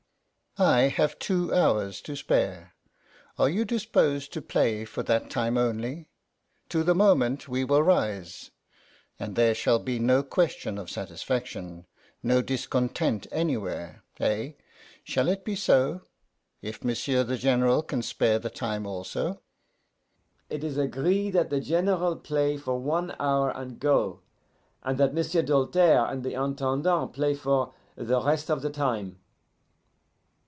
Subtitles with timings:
[0.57, 2.73] 'I have two hours to spare;
[3.39, 6.09] are you dispose to play for that time only?
[6.67, 8.51] To the moment we will rise,
[9.17, 11.85] and there shall be no question of satisfaction,
[12.21, 14.51] no discontent anywhere eh,
[15.05, 16.01] shall it be so,
[16.61, 19.39] if m'sieu' the General can spare the time also?'
[20.49, 24.19] It is agree that the General play for one hour and go,
[24.83, 29.17] and that M'sieu' Doltaire and the Intendant play for the rest of the time.